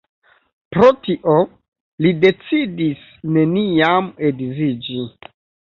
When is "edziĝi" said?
4.33-5.01